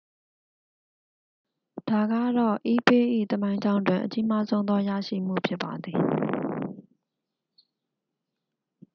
[1.89, 5.99] ဒါကတော့ ebay၏ သမိုင်းကြောင်းတွင် အကြီးမားဆုံးသော ရရှိမှု ဖြစ်ပါသည်